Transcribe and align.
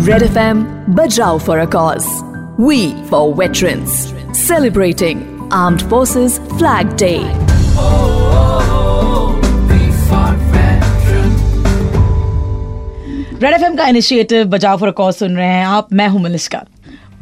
Red 0.00 0.22
FM 0.22 0.86
Bajrao 0.94 1.38
for 1.38 1.58
a 1.58 1.66
cause. 1.66 2.06
We 2.58 2.94
for 3.04 3.34
veterans. 3.34 4.14
Celebrating 4.32 5.18
Armed 5.52 5.82
Forces 5.82 6.38
Flag 6.58 6.96
Day. 6.96 7.18
Red 13.42 13.54
F 13.54 13.76
का 13.76 13.86
initiative 13.88 14.44
बचाव 14.48 14.78
for 14.78 14.90
cause 14.90 15.14
सुन 15.14 15.36
रहे 15.36 15.48
हैं 15.48 15.64
आप 15.66 15.92
मैं 15.92 16.08
हूँ 16.08 16.22
मलिश्का 16.22 16.64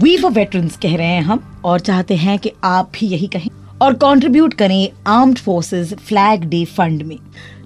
वी 0.02 0.16
फॉर 0.18 0.30
वेटरन्स 0.32 0.76
कह 0.82 0.96
रहे 0.96 1.06
हैं 1.06 1.22
हम 1.22 1.62
और 1.64 1.80
चाहते 1.80 2.16
हैं 2.16 2.38
कि 2.38 2.52
आप 2.64 2.90
भी 2.94 3.06
यही 3.06 3.26
कहें 3.26 3.48
और 3.82 3.94
कंट्रीब्यूट 4.04 4.54
करें 4.54 4.88
armed 5.06 5.38
forces 5.38 5.94
flag 6.08 6.44
day 6.50 6.64
fund 6.76 7.02
में 7.02 7.18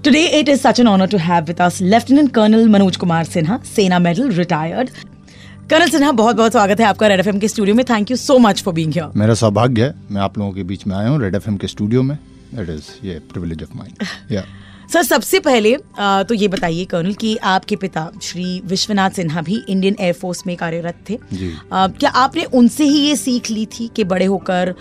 today 0.04 0.24
it 0.38 0.48
is 0.48 0.60
such 0.60 0.78
an 0.80 0.88
honour 0.88 1.06
to 1.06 1.18
have 1.18 1.44
with 1.44 1.60
us 1.60 1.80
lieutenant 1.82 2.30
colonel 2.34 2.68
Manoj 2.68 2.96
Kumar 2.96 3.24
Sinha 3.24 3.58
Sena 3.66 3.98
medal 3.98 4.30
retired 4.32 4.88
colonel 5.70 5.88
Sinha 5.88 6.10
बहुत 6.12 6.36
बहुत 6.36 6.52
स्वागत 6.52 6.80
है 6.80 6.86
आपका 6.86 7.06
रेड 7.08 7.20
एफ़ 7.20 7.36
के 7.38 7.48
स्टूडियो 7.48 7.76
में. 7.76 7.84
Thank 7.90 8.10
you 8.10 8.16
so 8.16 8.38
much 8.38 8.62
for 8.62 8.74
being 8.74 8.92
here 8.92 9.12
मेरा 9.16 9.34
सौभाग्य 9.34 9.84
है 9.84 9.94
मैं 10.10 10.20
आप 10.22 10.38
लोगों 10.38 10.52
के 10.52 10.62
बीच 10.64 10.86
में 10.86 10.96
आया 10.96 11.08
हूँ 11.08 11.20
रेड 11.22 11.34
एफ़ 11.34 11.48
के 11.50 11.66
स्टूडियो 11.66 12.02
में. 12.02 12.18
इट 12.54 12.68
इज़ 12.70 12.90
ये 13.06 13.18
प्रिविलेज 13.32 13.62
ऑफ़ 13.62 13.76
माइंड 13.76 14.32
या 14.32 14.44
सर 14.92 15.02
सबसे 15.02 15.38
पहले 15.40 15.74
आ, 15.98 16.22
तो 16.22 16.34
ये 16.34 16.48
बताइए 16.48 16.84
कर्नल 16.84 17.12
कि 17.20 17.36
आपके 17.50 17.76
पिता 17.76 18.10
श्री 18.22 18.60
विश्वनाथ 18.66 19.10
सिन्हा 19.10 19.42
भी 19.42 19.60
इंडियन 19.68 19.96
एयरफोर्स 20.00 20.42
में 20.46 20.56
कार्यरत 20.56 20.94
थे. 21.10 21.18
जी। 21.32 21.52
आ, 21.72 21.86
क्या 21.88 22.10
आपने 22.10 22.44
उनसे 22.54 22.84
ही 22.84 22.98
ये 22.98 23.14
सीख 23.16 23.50
ली 23.50 23.64
थी 23.74 23.88
कि 23.96 24.04
बड़े 24.04 24.24
होकर 24.26 24.74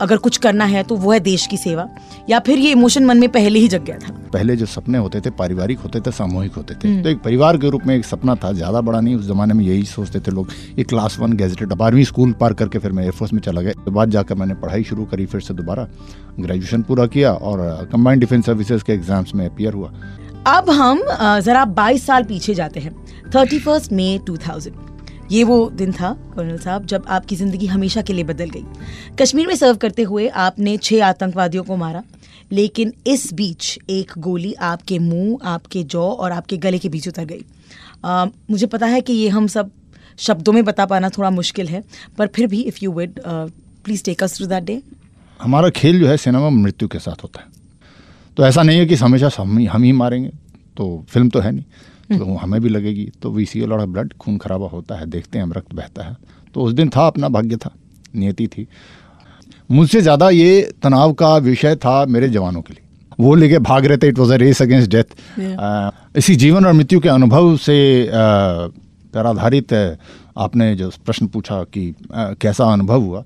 अगर 0.00 0.16
कुछ 0.16 0.36
करना 0.36 0.64
है 0.66 0.82
तो 0.82 0.96
वो 0.96 1.12
है 1.12 1.20
देश 1.20 1.46
की 1.46 1.56
सेवा? 1.56 1.88
या 2.30 2.38
फिर 2.46 2.58
ये 2.58 2.70
इमोशन 2.72 3.04
मन 3.04 3.18
में 3.18 3.28
पहले 3.28 3.58
ही 3.58 3.68
जग 3.68 3.84
गया 3.84 3.98
था? 3.98 4.14
पहले 4.28 4.56
जो 4.56 4.66
सपने 4.66 4.98
होते 4.98 5.20
थे 5.20 5.30
पारिवारिक 5.32 5.78
होते 5.78 6.00
थे 6.00 6.10
सामूहिक 6.12 6.54
होते 6.54 6.74
थे। 6.74 7.02
तो 7.02 7.08
एक 7.08 7.22
परिवार 7.22 7.56
के 7.58 7.70
रूप 7.70 7.86
में 7.86 7.94
एक 7.96 8.04
सपना 8.04 8.34
था 8.34 8.52
ज़्यादा 8.52 8.80
बड़ा 8.80 9.00
नहीं 9.00 9.14
उस 9.16 9.26
जमाने 9.26 9.54
में 9.54 9.64
यही 9.64 9.84
सोचते 9.86 10.20
थे 10.20 10.30
लोग। 10.30 10.50
ये 10.78 10.84
क्लास 10.84 11.18
वन 11.20 11.32
गैजेटेड 11.34 11.72
बारहवीं 11.74 12.04
स्कूल 12.04 12.32
पार 12.40 12.54
करके 12.54 12.78
फिर 12.78 12.92
मैं 12.92 13.02
एयरफोर्स 13.04 13.32
में 13.32 13.40
चला 13.40 13.60
गया। 13.60 13.72
उसके 13.72 13.90
बाद 13.90 14.10
जाकर 14.10 14.34
मैंने 14.34 14.54
पढ़ाई 14.56 14.84
शुरू 14.84 15.04
करी 15.04 15.26
फिर 15.26 15.40
से 15.40 15.54
दोबारा 15.54 15.88
ग्रेजुएशन 16.40 16.82
पूरा 16.82 17.06
किया 17.08 17.32
और 17.32 17.88
कम्बाइंड 17.92 18.20
डिफेंस 18.20 18.46
सर्विसेज़ 18.46 18.84
के 18.84 18.92
एग्ज़ाम्स 18.92 19.34
में 19.34 19.44
अपियर 19.46 19.72
हुआ। 19.72 19.92
अब 20.48 20.70
हम 20.70 21.02
जरा 21.40 21.64
22 21.74 22.06
साल 22.06 22.24
पीछे 22.24 22.54
जाते 22.54 22.80
हैं। 22.80 22.94
थर्टी 23.34 23.58
फ़र्स्ट 23.58 23.92
मई 23.92 24.20
टू 24.26 24.36
ये 25.30 25.42
वो 25.44 25.58
दिन 25.70 25.92
था 25.92 26.10
कर्नल 26.36 26.58
साहब 26.58 26.84
जब 26.86 27.04
आपकी 27.08 27.36
ज़िंदगी 27.36 27.66
हमेशा 27.66 28.02
के 28.02 28.12
लिए 28.12 28.24
बदल 28.24 28.50
गई। 28.50 28.64
कश्मीर 29.18 29.46
में 29.46 29.54
सर्व 29.56 29.76
करते 29.76 30.02
हुए 30.02 30.28
आपने 30.44 30.76
छह 30.78 31.04
आतंकवादियों 31.06 31.64
को 31.64 31.76
मारा। 31.76 32.02
लेकिन 32.52 32.92
इस 33.06 33.32
बीच 33.34 33.78
एक 33.90 34.12
गोली 34.18 34.52
आपके 34.64 34.98
मुँह 34.98 35.48
आपके 35.48 35.82
जौ 35.84 36.02
और 36.02 36.32
आपके 36.32 36.56
गले 36.56 36.78
के 36.78 36.88
बीच 36.88 37.08
उतर 37.08 37.24
गई। 37.24 37.44
आ, 38.04 38.24
मुझे 38.50 38.66
पता 38.66 38.86
है 38.86 39.00
कि 39.00 39.12
ये 39.12 39.28
हम 39.28 39.46
सब 39.46 39.70
शब्दों 40.18 40.52
में 40.52 40.64
बता 40.64 40.86
पाना 40.86 41.08
थोड़ा 41.08 41.30
मुश्किल 41.30 41.68
है 41.68 41.82
पर 42.18 42.26
फिर 42.26 42.46
भी 42.46 42.60
if 42.62 42.78
you 42.82 42.92
would 42.92 43.20
please 43.26 44.04
take 44.04 44.22
us 44.22 44.36
through 44.36 44.46
that 44.46 44.64
day 44.64 44.80
हमारा 45.40 45.70
खेल 45.70 46.00
जो 46.00 46.08
है 46.08 46.16
सिनेमा 46.16 46.48
मृत्यु 46.50 46.88
के 46.88 46.98
साथ 46.98 47.22
होता 47.22 47.40
है। 47.40 47.46
तो 48.36 48.44
ऐसा 48.44 48.62
नहीं 48.62 48.78
है 48.78 48.86
कि 48.86 48.94
हमेशा 48.96 49.30
हम 49.36 49.58
ही 49.58 49.66
हम 49.66 49.82
ही 49.82 49.92
मारेंगे 49.94 50.30
तो 50.76 51.04
फ़िल्म 51.08 51.28
तो 51.28 51.40
है 51.40 51.52
नहीं। 51.52 52.18
तो 52.18 52.34
हमें 52.36 52.60
भी 52.60 52.68
लगेगी 52.68 53.04
तो 53.22 53.30
वी 53.30 53.44
सी 53.46 53.62
ऑफ़ 53.62 53.80
ब्लड 53.82 54.12
खून 54.14 54.38
खराबा 54.38 54.66
होता 54.68 54.96
है 54.96 55.06
देखते 55.06 55.38
हैं 55.38 55.44
हम 55.44 55.52
रक्त 55.52 55.74
बहता 55.74 56.04
है। 56.04 56.16
तो 56.54 56.62
उस 56.62 56.72
दिन 56.72 56.88
था 56.88 57.06
अपना 57.06 57.28
भाग्य 57.28 57.56
था 57.56 57.74
नियति 58.16 58.46
थी। 58.48 58.66
मुझसे 59.70 60.00
ज़्यादा 60.00 60.28
ये 60.30 60.60
तनाव 60.82 61.12
का 61.12 61.36
विषय 61.36 61.74
था 61.76 62.04
मेरे 62.06 62.28
जवानों 62.28 62.60
के 62.62 62.74
लिए। 62.74 62.82
वो 63.20 63.34
लेके 63.34 63.58
भाग 63.58 63.86
रहे 63.86 63.96
थे 63.98 64.08
it 64.08 64.18
was 64.18 64.32
a 64.32 64.36
race 64.36 64.62
against 64.62 64.90
death 64.90 65.14
इसी 66.18 66.36
जीवन 66.36 66.66
और 66.66 66.72
मृत्यु 66.72 67.00
के 67.00 67.08
अनुभव 67.08 67.56
से 67.56 67.76
पर 69.14 69.26
आधारित 69.26 69.72
आपने 70.38 70.74
जो 70.76 70.90
प्रश्न 71.06 71.26
पूछा 71.26 71.62
कि 71.64 71.88
अ, 72.14 72.32
कैसा 72.40 72.72
अनुभव 72.72 73.00
हुआ 73.02 73.24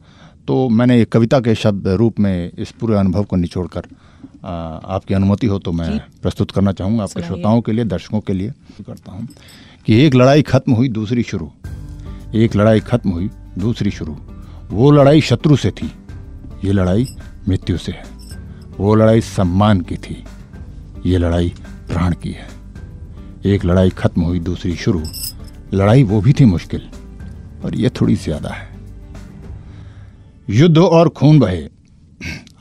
तो 0.49 0.69
मैंने 0.69 1.01
एक 1.03 1.13
कविता 1.13 1.41
के 1.41 1.55
शब्द 1.55 1.89
रूप 2.01 2.19
में 2.21 2.51
इस 2.59 2.71
पूरे 2.81 2.97
अनुभव 2.99 3.25
को 3.25 3.37
निचोड़कर 3.37 3.81
अ, 3.81 4.49
आपकी 4.49 5.15
अनुमति 5.15 5.47
हो 5.47 5.59
तो 5.59 5.73
मैं 5.73 5.99
प्रस्तुत 6.23 6.51
करना 6.51 6.73
चाहूँगा 6.73 7.03
आपके 7.03 7.23
श्रोताओं 7.23 7.61
के 7.61 7.73
लिए 7.73 7.85
दर्शकों 7.85 8.21
के 8.21 8.33
लिए। 8.33 8.51
करता 8.87 9.13
हूँ 9.13 9.29
कि 9.87 10.01
एक 10.05 10.15
लड़ाई 10.15 10.43
खत्म 10.43 10.73
हुई 10.73 10.89
दूसरी 10.89 11.23
शुरू। 11.23 11.51
एक 12.35 12.57
लड़ाई 12.57 12.81
खत्म 12.81 13.11
हुई 13.11 13.29
दूसरी 13.59 13.91
शुरू। 13.91 14.17
वो 14.71 14.91
लड़ाई 14.91 15.21
शत्रु 15.21 15.57
से 15.57 15.71
थी। 15.71 15.91
ये 16.65 16.73
लड़ाई 16.73 17.07
मृत्यु 17.49 17.77
से 17.79 17.93
है। 17.93 18.05
वो 18.79 18.95
लड़ाई 18.95 19.21
सम्मान 19.21 19.81
की 19.81 19.97
थी। 19.97 20.23
ये 21.07 21.19
लड़ाई 21.19 21.53
प्राण 21.89 22.15
की 22.15 22.31
है। 22.31 22.49
एक 23.47 23.65
लड़ाई 23.65 23.91
खत्म 23.91 24.23
हुई, 24.23 24.41
दूसरी 24.41 24.75
शुरू। 24.77 25.03
लड़ाई 25.75 26.03
वो 26.03 26.21
भी 26.21 26.33
थी 26.33 26.45
मुश्किल, 26.45 26.81
पर 27.63 27.75
ये 27.75 27.91
थोड़ी 27.91 28.15
ज़्यादा 28.17 28.49
है। 28.49 28.71
युद्ध 30.51 30.79
और 30.79 31.09
खून 31.09 31.39
बहे। 31.39 31.69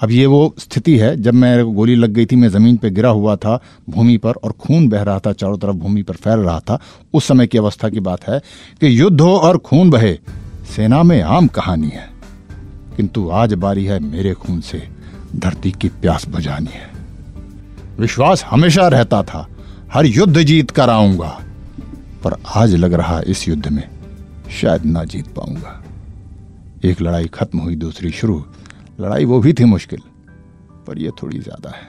अब 0.01 0.11
ये 0.11 0.25
वो 0.25 0.53
स्थिति 0.59 0.97
है, 0.97 1.16
जब 1.17 1.34
मेरे 1.34 1.63
को 1.63 1.72
गोली 1.72 1.95
लग 1.95 2.09
गई 2.09 2.25
थी, 2.25 2.35
मैं 2.35 2.50
ज़मीन 2.50 2.78
पे 2.78 2.90
गिरा 2.90 3.09
हुआ 3.09 3.35
था 3.35 3.59
भूमि 3.90 4.17
पर 4.17 4.34
और 4.34 4.51
खून 4.51 4.88
बह 4.90 5.01
रहा 5.01 5.19
था, 5.19 5.34
चारों 5.34 5.57
तरफ़ 5.57 5.75
भूमि 5.75 6.03
पर 6.03 6.16
फैल 6.16 6.40
रहा 6.40 6.59
था। 6.59 6.79
उस 7.13 7.28
समय 7.28 7.47
की 7.47 7.57
अवस्था 7.57 7.90
की 7.90 8.00
बात 8.00 8.28
है 8.29 8.40
कि 8.81 9.00
युद्ध 9.01 9.19
हो 9.22 9.35
और 9.38 9.57
खून 9.57 9.90
बहे। 9.90 10.17
सेना 10.75 11.03
में 11.03 11.22
आम 11.22 11.47
कहानी 11.47 11.90
है। 11.90 12.10
किंतु 13.01 13.29
आज 13.34 13.53
बारी 13.53 13.84
है 13.85 13.97
मेरे 14.00 14.34
खून 14.34 14.59
से 14.62 14.78
धरती 15.35 15.72
की 15.72 15.88
प्यास 16.01 16.28
बुझानी 16.29 16.72
है। 16.72 16.89
विश्वास 18.00 18.44
हमेशा 18.44 18.88
रहता 18.88 19.22
था, 19.23 19.47
हर 19.94 20.06
युद्ध 20.06 20.41
जीत 20.41 20.72
कर 20.72 20.89
आऊँगा, 20.89 21.29
पर 22.23 22.35
आज 22.56 22.75
लग 22.75 22.94
रहा 22.94 23.19
इस 23.28 23.47
युद्ध 23.47 23.67
में 23.67 23.84
शायद 24.51 24.85
ना 24.85 25.03
जीत 25.06 25.28
पाऊँगा। 25.28 25.81
एक 26.84 27.01
लड़ाई 27.01 27.28
खत्म 27.34 27.59
हुई, 27.59 27.75
दूसरी 27.75 28.11
शुरू। 28.11 28.44
लड़ाई 29.00 29.25
वो 29.25 29.40
भी 29.40 29.53
थी 29.53 29.66
मुश्किल, 29.66 30.01
पर 30.88 31.00
ये 31.00 31.11
थोड़ी 31.23 31.40
ज़्यादा 31.40 31.69
है। 31.69 31.88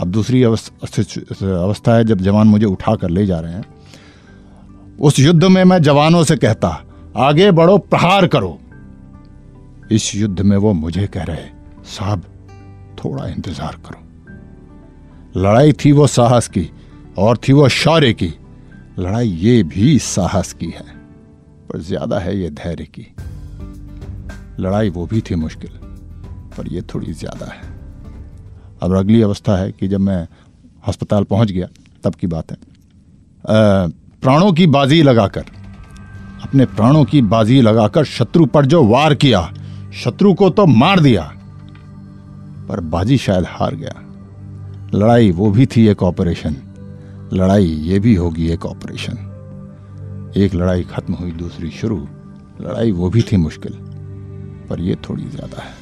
अब 0.00 0.10
दूसरी 0.10 0.42
अवस्था 0.42 1.96
है 1.96 2.04
जब 2.04 2.20
जवान 2.20 2.48
मुझे 2.48 2.66
उठा 2.66 2.94
कर 2.96 3.10
ले 3.10 3.26
जा 3.26 3.40
रहे 3.40 3.52
हैं। 3.52 3.64
उस 5.00 5.18
युद्ध 5.18 5.44
में 5.44 5.62
मैं 5.64 5.80
जवानों 5.82 6.24
से 6.24 6.36
कहता, 6.36 6.80
आगे 7.16 7.50
बढ़ो, 7.52 7.78
प्रहार 7.78 8.26
करो। 8.26 8.58
इस 9.92 10.14
युद्ध 10.14 10.40
में 10.40 10.56
वो 10.56 10.72
मुझे 10.72 11.06
कह 11.06 11.22
रहे, 11.22 11.48
साहब, 11.86 12.22
थोड़ा 12.98 13.26
इंतज़ार 13.26 13.76
करो। 13.86 15.40
लड़ाई 15.40 15.72
थी 15.74 15.92
वो 15.92 16.06
साहस 16.06 16.48
की 16.48 16.70
और 17.18 17.36
थी 17.38 17.52
वो 17.52 17.68
शौर्य 17.70 18.12
की। 18.12 18.32
लड़ाई 18.98 19.28
ये 19.28 19.62
भी 19.62 19.98
साहस 19.98 20.52
की 20.52 20.66
है, 20.66 20.84
पर 21.68 21.80
ज़्यादा 21.80 22.18
है 22.18 22.36
ये 22.38 22.50
धैर्य 22.52 22.84
की। 22.84 23.06
लड़ाई 24.60 24.90
वो 24.90 25.06
भी 25.06 25.20
थी 25.20 25.34
मुश्किल, 25.34 25.70
पर 26.56 26.68
ये 26.68 26.82
थोड़ी 26.84 27.12
ज़्यादा 27.12 27.46
है। 27.46 27.72
अब 28.82 28.96
अगली 28.96 29.20
अवस्था 29.22 29.56
है 29.56 29.72
कि 29.72 29.88
जब 29.88 30.00
मैं 30.00 30.26
अस्पताल 30.84 31.24
पहुँच 31.24 31.50
गया, 31.50 31.68
तब 32.04 32.14
की 32.14 32.26
बात 32.26 32.50
है। 32.50 32.56
प्राणों 34.22 34.52
की 34.52 34.66
बाजी 34.68 35.02
लगाकर, 35.02 35.44
अपने 36.44 36.66
प्राणों 36.66 37.04
की 37.04 37.22
बाजी 37.24 37.60
लगाकर 37.60 38.04
शत्रु 38.04 38.46
पर 38.46 38.66
जो 38.66 38.84
वार 38.84 39.14
किया 39.14 39.40
शत्रु 39.94 40.32
को 40.34 40.48
तो 40.50 40.66
मार 40.66 41.00
दिया, 41.00 41.22
पर 42.68 42.80
बाजी 42.82 43.18
शायद 43.18 43.44
हार 43.48 43.74
गया। 43.74 44.00
लड़ाई 44.94 45.30
वो 45.30 45.50
भी 45.50 45.66
थी 45.66 45.86
एक 45.88 46.02
ऑपरेशन, 46.02 46.56
लड़ाई 47.32 47.64
ये 47.64 47.98
भी 47.98 48.14
होगी 48.14 48.48
एक 48.52 48.66
ऑपरेशन। 48.66 49.16
एक 50.36 50.54
लड़ाई 50.54 50.82
खत्म 50.84 51.14
हुई, 51.14 51.30
दूसरी 51.32 51.70
शुरू, 51.70 51.96
लड़ाई 52.60 52.90
वो 52.92 53.10
भी 53.10 53.22
थी 53.22 53.36
मुश्किल, 53.36 53.72
पर 54.68 54.80
ये 54.80 54.96
थोड़ी 55.08 55.24
ज़्यादा 55.24 55.62
है। 55.62 55.72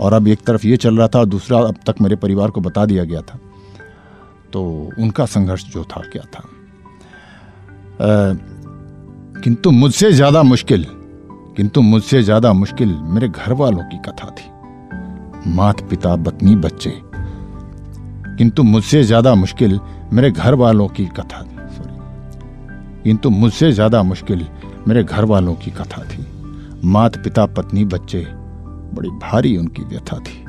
और 0.00 0.12
अब 0.12 0.28
एक 0.28 0.44
तरफ़ 0.46 0.66
ये 0.66 0.76
चल 0.76 0.98
रहा 0.98 1.08
था 1.08 1.18
और 1.18 1.26
दूसरा 1.26 1.58
अब 1.58 1.76
तक 1.86 2.00
मेरे 2.00 2.16
परिवार 2.16 2.50
को 2.50 2.60
बता 2.60 2.84
दिया 2.86 3.04
गया 3.04 3.20
था। 3.22 3.38
तो 4.52 4.62
उनका 4.98 5.26
संघर्ष 5.26 5.64
जो 5.64 5.84
था, 5.84 6.02
क्या 6.12 6.22
था? 6.24 6.42
किंतु 9.42 9.70
मुझसे 9.70 10.12
ज़्यादा 10.12 10.42
मुश्किल 10.42 10.86
किंतु 11.58 11.82
मुझसे 11.82 12.22
ज़्यादा 12.22 12.52
मुश्किल 12.52 12.88
मेरे 12.88 13.28
घर 13.28 13.52
वालों 13.52 13.84
की 13.84 13.96
कथा 13.98 14.30
थी। 14.30 15.50
मात 15.50 15.80
पिता 15.80 16.14
पत्नी 16.16 16.56
बच्चे। 16.56 16.90
किंतु 18.38 18.62
मुझसे 18.62 19.02
ज़्यादा 19.04 19.34
मुश्किल 19.34 19.80
मेरे 20.12 20.30
घर 20.30 20.54
वालों 20.54 20.88
की 20.88 21.06
कथा 21.06 21.42
थी। 21.42 21.56
सॉरी 21.76 23.02
किंतु 23.04 23.30
मुझसे 23.30 23.72
ज़्यादा 23.72 24.02
मुश्किल 24.02 24.46
मेरे 24.88 25.04
घर 25.04 25.24
वालों 25.24 25.54
की 25.54 25.70
कथा 25.70 26.02
थी। 26.04 26.26
मात 26.84 27.16
पिता 27.16 27.46
पत्नी, 27.46 27.84
बच्चे, 27.84 28.26
बड़ी 28.94 29.10
भारी 29.10 29.56
उनकी 29.56 29.82
व्यथा 29.82 30.18
थी। 30.18 30.44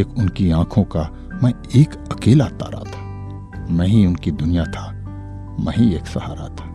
एक 0.00 0.18
उनकी 0.18 0.50
आँखों 0.50 0.84
का 0.84 1.10
मैं 1.42 1.52
एक 1.76 1.94
अकेला 2.12 2.44
तारा 2.44 2.78
था। 2.78 3.66
मैं 3.70 3.86
ही 3.86 4.06
उनकी 4.06 4.30
दुनिया 4.30 4.64
था। 4.64 4.90
मैं 5.60 5.76
ही 5.76 5.94
एक 5.94 6.06
सहारा 6.06 6.48
था। 6.48 6.69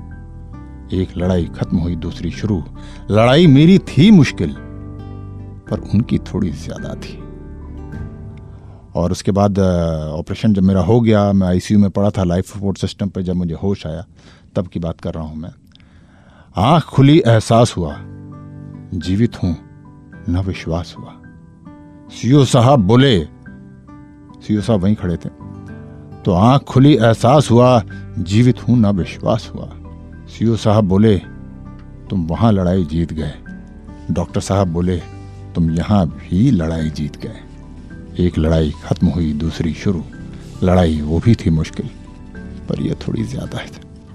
एक 0.93 1.17
लड़ाई 1.17 1.45
खत्म 1.55 1.77
हुई, 1.77 1.95
दूसरी 1.95 2.31
शुरू। 2.31 2.63
लड़ाई 3.11 3.47
मेरी 3.47 3.77
थी 3.79 4.09
मुश्किल, 4.11 4.55
पर 5.69 5.79
उनकी 5.93 6.17
थोड़ी 6.23 6.49
ज़्यादा 6.49 6.93
थी। 6.95 7.17
और 8.95 9.11
उसके 9.11 9.31
बाद 9.31 9.59
ऑपरेशन 9.59 10.53
जब 10.53 10.63
मेरा 10.63 10.81
हो 10.81 10.99
गया, 11.01 11.31
मैं 11.33 11.47
आईसीयू 11.47 11.79
में 11.79 11.89
पड़ा 11.89 12.09
था, 12.09 12.23
लाइफ 12.23 12.45
सपोर्ट 12.47 12.77
सिस्टम 12.77 13.09
पे 13.09 13.23
जब 13.23 13.35
मुझे 13.35 13.53
होश 13.53 13.85
आया, 13.87 14.05
तब 14.55 14.67
की 14.67 14.79
बात 14.79 15.01
कर 15.01 15.13
रहा 15.13 15.23
हूँ 15.23 15.37
मैं। 15.37 15.51
आँख 16.55 16.83
खुली, 16.83 17.17
एहसास 17.27 17.73
हुआ, 17.77 17.95
जीवित 18.95 19.43
हूँ, 19.43 19.55
न 20.29 20.43
विश्वास 20.47 20.95
हुआ। 20.99 21.13
सीओ 22.11 22.43
साहब 22.45 22.79
बोले, 22.79 23.19
सीओ 24.41 24.61
साहब 24.61 24.81
वहीं 24.81 24.95
खड़े 24.95 25.17
थे। 25.17 25.29
तो 26.23 26.33
आँख 26.33 26.61
खुली, 26.61 26.93
एहसास 26.95 27.51
हुआ, 27.51 27.81
जीवित 28.19 28.67
हूँ, 28.67 28.77
न 28.77 28.91
विश्वास 28.91 29.51
हुआ। 29.55 29.69
सीओ 30.35 30.55
साहब 30.55 30.83
बोले, 30.83 31.15
तुम 32.09 32.25
वहाँ 32.27 32.51
लड़ाई 32.51 32.83
जीत 32.85 33.11
गए। 33.13 33.33
डॉक्टर 34.11 34.41
साहब 34.41 34.67
बोले, 34.67 34.97
तुम 35.55 35.69
यहाँ 35.71 36.05
भी 36.07 36.49
लड़ाई 36.51 36.89
जीत 36.89 37.17
गए। 37.17 38.25
एक 38.25 38.37
लड़ाई 38.37 38.71
खत्म 38.83 39.07
हुई, 39.07 39.31
दूसरी 39.33 39.73
शुरू। 39.73 40.03
लड़ाई 40.63 40.99
वो 41.01 41.19
भी 41.19 41.35
थी 41.35 41.49
मुश्किल, 41.51 41.85
पर 42.69 42.81
यह 42.81 42.95
थोड़ी 43.07 43.23
ज़्यादा 43.25 43.57
है। 43.57 43.69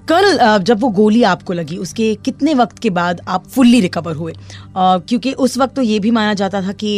कर्नल 0.07 0.63
जब 0.63 0.79
वो 0.81 0.89
गोली 0.91 1.23
आपको 1.23 1.53
लगी, 1.53 1.77
उसके 1.77 2.13
कितने 2.25 2.53
वक्त 2.53 2.79
के 2.79 2.89
बाद 2.91 3.21
आप 3.27 3.47
फुल्ली 3.47 3.79
रिकवर 3.81 4.15
हुए? 4.15 4.33
क्योंकि 4.77 5.33
उस 5.33 5.57
वक्त 5.57 5.75
तो 5.75 5.81
ये 5.81 5.99
भी 5.99 6.11
माना 6.11 6.33
जाता 6.33 6.61
था 6.61 6.71
कि 6.73 6.93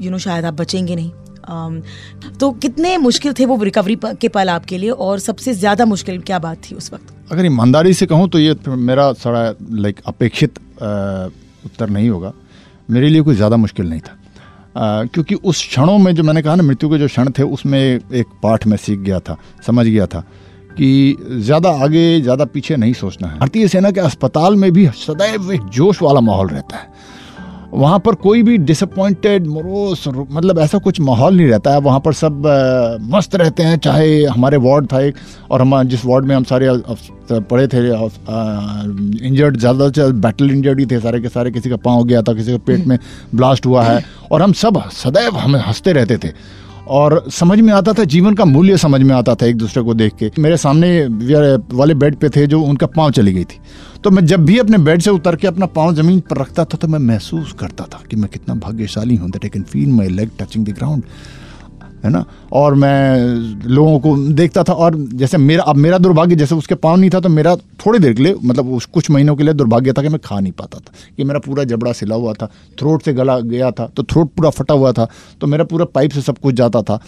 यू 0.00 0.10
नो 0.10 0.18
शायद 0.18 0.44
आप 0.44 0.54
बचेंगे 0.54 0.96
नहीं। 0.96 2.32
तो 2.38 2.50
कितने 2.52 2.96
मुश्किल 2.98 3.32
थे 3.32 3.46
वो 3.46 3.62
रिकवरी 3.62 3.98
के 4.04 4.28
पल 4.28 4.48
आपके 4.50 4.78
लिए, 4.78 4.90
और 4.90 5.18
सबसे 5.20 5.54
ज़्यादा 5.54 5.84
मुश्किल 5.86 6.20
क्या 6.22 6.38
बात 6.38 6.62
थी 6.64 6.74
उस 6.74 6.92
वक्त? 6.92 7.13
अगर 7.28 7.46
ईमानदारी 7.46 7.92
से 7.94 8.06
कहूँ 8.06 8.28
तो 8.28 8.38
ये 8.38 8.54
मेरा 8.68 9.12
सारा 9.14 9.54
लाइक 9.72 10.00
अपेक्षित 10.06 10.58
उत्तर 10.78 11.90
नहीं 11.90 12.08
होगा। 12.08 12.32
मेरे 12.88 13.08
लिए 13.08 13.22
कोई 13.22 13.34
ज़्यादा 13.34 13.56
मुश्किल 13.56 13.88
नहीं 13.88 14.00
था। 14.00 14.18
आ, 14.76 15.04
क्योंकि 15.04 15.34
उस 15.34 15.60
क्षणों 15.60 15.98
में 15.98 16.14
जो 16.14 16.22
मैंने 16.22 16.42
कहा 16.42 16.54
ना 16.54 16.62
मृत्यु 16.62 16.90
के 16.90 16.98
जो 16.98 17.06
क्षण 17.06 17.30
थे 17.30 17.42
उसमें 17.42 17.80
एक 17.80 18.26
पाठ 18.42 18.66
मैं 18.66 18.76
सीख 18.76 18.98
गया 19.00 19.20
था 19.20 19.36
समझ 19.66 19.86
गया 19.86 20.06
था 20.06 20.20
कि 20.78 21.16
ज़्यादा 21.30 21.70
आगे 21.84 22.20
ज़्यादा 22.20 22.44
पीछे 22.44 22.76
नहीं 22.76 22.92
सोचना 22.92 23.28
है। 23.28 23.38
भारतीय 23.38 23.68
सेना 23.68 23.90
के 23.90 24.00
अस्पताल 24.00 24.56
में 24.56 24.70
भी 24.72 24.86
सदैव 24.98 25.52
एक 25.52 25.64
जोश 25.74 26.02
वाला 26.02 26.20
माहौल 26.20 26.48
रहता 26.48 26.76
है। 26.76 26.92
वहाँ 27.74 27.98
पर 27.98 28.14
कोई 28.14 28.42
भी 28.42 28.56
डिसअपॉइंटेड 28.60 29.46
मरोस 29.46 30.04
मतलब 30.08 30.58
ऐसा 30.58 30.78
कुछ 30.78 31.00
माहौल 31.00 31.36
नहीं 31.36 31.46
रहता 31.48 31.72
है। 31.72 31.80
वहाँ 31.80 32.00
पर 32.00 32.12
सब 32.12 32.46
आ, 32.46 32.96
मस्त 33.16 33.34
रहते 33.36 33.62
हैं 33.62 33.78
चाहे 33.78 34.24
हमारे 34.24 34.56
वार्ड 34.56 34.86
था 34.92 35.00
एक 35.00 35.14
और 35.50 35.62
हम 35.62 35.82
जिस 35.88 36.04
वार्ड 36.04 36.24
में 36.24 36.34
हम 36.36 36.44
सारे 36.44 36.70
पड़े 37.30 37.66
थे 37.68 37.78
इंजर्ड 39.26 39.56
ज़्यादा 39.56 39.88
से 39.90 40.10
बैटल 40.22 40.50
इंजर्ड 40.50 40.80
ही 40.80 40.86
थे 40.86 41.00
सारे 41.00 41.20
के 41.20 41.28
सारे। 41.28 41.50
किसी 41.50 41.70
का 41.70 41.76
पाँव 41.84 42.04
गया 42.04 42.22
था 42.22 42.34
किसी 42.34 42.52
का 42.52 42.58
पेट 42.66 42.86
में 42.86 42.98
ब्लास्ट 43.34 43.66
हुआ 43.66 43.82
है। 43.84 44.02
और 44.32 44.42
हम 44.42 44.52
सब 44.54 44.82
सदैव 44.92 45.36
हमें 45.36 45.60
हँसते 45.60 45.92
रहते 45.92 46.18
थे। 46.18 46.32
और 46.88 47.24
समझ 47.32 47.58
में 47.60 47.72
आता 47.72 47.92
था, 47.92 48.04
जीवन 48.04 48.34
का 48.34 48.44
मूल्य 48.44 48.76
समझ 48.78 49.00
में 49.02 49.14
आता 49.14 49.34
था 49.34 49.46
एक 49.46 49.56
दूसरे 49.56 49.82
को 49.82 49.94
देख 49.94 50.14
के। 50.14 50.30
मेरे 50.38 50.56
सामने 50.56 51.06
वाले 51.72 51.94
बेड 51.94 52.16
पे 52.16 52.28
थे 52.28 52.46
जो 52.46 52.60
उनका 52.62 52.86
पाँव 52.86 53.10
चली 53.10 53.32
गई 53.32 53.44
थी। 53.44 53.60
तो 54.04 54.10
मैं 54.10 54.24
जब 54.26 54.44
भी 54.44 54.58
अपने 54.58 54.78
बेड 54.78 55.02
से 55.02 55.10
उतर 55.10 55.36
के 55.36 55.46
अपना 55.46 55.66
पाँव 55.66 55.94
ज़मीन 55.94 56.20
पर 56.20 56.40
रखता 56.40 56.64
था 56.64 56.78
तो 56.78 56.88
मैं 56.88 56.98
महसूस 56.98 57.52
करता 57.60 57.84
था 57.84 58.02
कि 58.10 58.16
मैं 58.16 58.30
कितना 58.32 58.54
भाग्यशाली 58.54 59.16
हूँ 59.16 59.30
that 59.30 59.44
I 59.44 59.50
can 59.50 59.62
feel 59.62 59.88
my 59.92 60.08
leg 60.08 60.30
touching 60.40 60.66
the 60.66 60.74
ground 60.76 61.02
है 62.04 62.10
ना? 62.10 62.24
और 62.52 62.74
मैं 62.74 63.18
लोगों 63.66 63.98
को 64.00 64.16
देखता 64.32 64.62
था 64.62 64.72
और 64.74 64.96
जैसे 65.14 65.38
मेरा, 65.38 65.62
अब 65.64 65.76
मेरा 65.76 65.98
दुर्भाग्य 65.98 66.36
जैसे 66.36 66.54
उसके 66.54 66.74
पाँव 66.76 66.96
नहीं 66.96 67.10
था 67.10 67.20
तो 67.20 67.28
मेरा 67.30 67.54
थोड़ी 67.56 67.98
देर 67.98 68.12
के 68.14 68.22
लिए 68.22 68.34
मतलब 68.44 68.72
उस 68.72 68.86
कुछ 68.86 69.10
महीनों 69.10 69.36
के 69.36 69.44
लिए 69.44 69.54
दुर्भाग्य 69.54 69.92
था 69.92 70.02
कि 70.02 70.08
मैं 70.08 70.20
खा 70.24 70.40
नहीं 70.40 70.52
पाता 70.52 70.78
था। 70.78 70.92
कि 71.16 71.24
मेरा 71.24 71.38
पूरा 71.40 71.64
जबड़ा 71.64 71.92
सिला 71.92 72.14
हुआ 72.14 72.32
था, 72.32 72.46
थ्रोट 72.78 73.02
से 73.02 73.12
गला 73.12 73.38
गया 73.40 73.70
था 73.70 73.86
तो 73.86 74.02
थ्रोट 74.04 74.32
पूरा 74.32 74.50
फटा 74.50 74.74
हुआ 74.74 74.92
था 74.92 75.08
तो 75.40 75.46
मेरा 75.46 75.64
पूरा 75.64 75.84
पाइप 75.84 76.10
से 76.10 76.20
सब 76.22 76.38
कुछ 76.38 76.54
जाता 76.54 76.82
था। 76.82 76.98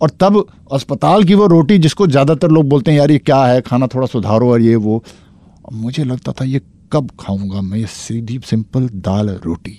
और 0.00 0.10
तब 0.20 0.44
अस्पताल 0.72 1.24
की 1.24 1.34
वो 1.34 1.46
रोटी 1.46 1.78
जिसको 1.78 2.06
ज़्यादातर 2.06 2.50
लोग 2.50 2.68
बोलते 2.68 2.90
हैं, 2.90 2.98
यार, 2.98 3.10
ये 3.10 3.18
क्या 3.18 3.44
है? 3.44 3.60
खाना 3.60 3.86
थोड़ा 3.86 4.06
सुधारो 4.06 4.50
और 4.52 4.60
ये 4.60 4.76
वो। 4.76 5.02
मुझे 5.72 6.04
लगता 6.04 6.32
था, 6.32 6.44
ये 6.44 6.60
कब 6.92 7.10
खाऊँगा 7.20 7.60
मैं? 7.60 7.78
ये 7.78 7.86
सीधी, 7.86 8.38
सिंपल 8.44 8.88
दाल 8.96 9.28
रोटी। 9.44 9.78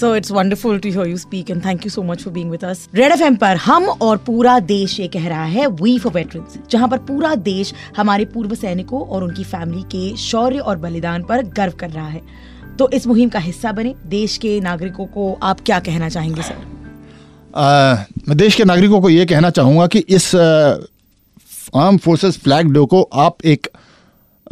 So 0.00 0.16
it's 0.16 0.30
wonderful 0.30 0.78
to 0.78 0.88
hear 0.88 1.06
you 1.06 1.16
speak 1.16 1.50
and 1.50 1.64
thank 1.64 1.86
you 1.86 1.90
so 1.90 2.02
much 2.02 2.22
for 2.22 2.32
being 2.32 2.50
with 2.50 2.64
us 2.64 2.88
red 2.94 3.12
FM 3.12 3.36
पर 3.36 3.56
हम 3.56 3.84
और 3.84 4.16
पूरा 4.16 4.58
देश 4.58 5.00
ये 5.00 5.08
कह 5.08 5.28
रहा 5.28 5.44
है 5.44 5.66
वी 5.66 5.98
फॉर 5.98 6.12
वेटरन्स 6.12 6.58
जहाँ 6.70 6.88
पर 6.88 6.98
पूरा 6.98 7.34
देश 7.34 7.74
हमारे 7.96 8.24
पूर्व 8.24 8.54
सैनिकों 8.54 9.00
और 9.00 9.24
उनकी 9.24 9.44
फैमिली 9.44 9.82
के 9.82 10.16
शौर्य 10.16 10.58
और 10.58 10.76
बलिदान 10.76 11.22
पर 11.22 11.42
गर्व 11.42 11.72
कर 11.72 11.90
रहा 11.90 12.08
है। 12.08 12.22
तो 12.78 12.90
इस 12.90 13.06
मुहिम 13.06 13.28
का 13.28 13.38
हिस्सा 13.38 13.72
बने 13.72 13.94
देश 14.06 14.36
के 14.36 14.60
नागरिकों 14.60 15.06
को 15.06 15.38
आप 15.42 15.60
क्या 15.60 15.80
कहना 15.80 16.08
चाहेंगे 16.08 16.42
सर? 16.42 16.56
मैं 18.28 18.38
देश 18.38 18.54
के 18.54 18.64
नागरिकों 18.64 19.00
को 19.00 19.10
ये 19.10 19.26
कहना 19.26 19.50
चाहूँगा 19.50 19.86
कि 19.86 19.98
इस 19.98 20.34
आर्म 21.76 21.96
फोर्सेस 21.96 22.38
फ्लैग 22.38 22.66
डे 22.66 22.86
को 22.86 23.02
आप 23.02 23.36
एक 23.44 23.66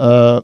आ, 0.00 0.40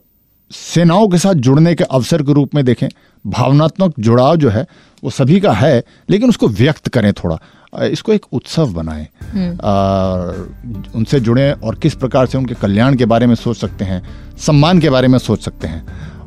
सेनाओं 0.50 1.08
के 1.08 1.18
साथ 1.18 1.34
जुड़ने 1.34 1.74
के 1.74 1.84
अवसर 1.84 2.22
के 2.22 2.32
रूप 2.32 2.54
में 2.54 2.64
देखें 2.64 2.88
भावनात्मक 3.24 3.94
जुड़ाव 3.98 4.36
जो 4.36 4.50
है 4.50 4.66
वो 5.02 5.10
सभी 5.10 5.40
का 5.40 5.52
है 5.52 5.82
लेकिन 6.10 6.28
उसको 6.28 6.48
व्यक्त 6.48 6.88
करें 6.88 7.12
थोड़ा। 7.12 7.38
इसको 7.84 8.12
एक 8.12 8.26
उत्सव 8.32 8.72
बनाएँ। 8.72 9.06
हम्म। 9.32 10.98
उनसे 10.98 11.20
जुड़ें 11.20 11.52
और 11.52 11.74
किस 11.74 11.94
प्रकार 11.94 12.26
से 12.26 12.38
उनके 12.38 12.54
कल्याण 12.54 12.94
के 12.96 13.04
बारे 13.04 13.26
में 13.26 13.34
सोच 13.34 13.56
सकते 13.56 13.84
हैं 13.84 14.02
सम्मान 14.46 14.80
के 14.80 14.90
बारे 14.90 15.08
में 15.08 15.18
सोच 15.18 15.42
सकते 15.44 15.66
हैं। 15.66 15.84